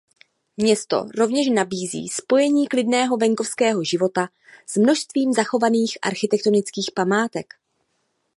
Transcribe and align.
Město 0.57 1.05
rovněž 1.17 1.47
nabízí 1.49 2.09
spojení 2.09 2.67
klidného 2.67 3.17
venkovského 3.17 3.83
života 3.83 4.29
s 4.65 4.77
množstvím 4.77 5.33
zachovaných 5.33 5.97
architektonických 6.01 6.91
památek. 6.95 7.53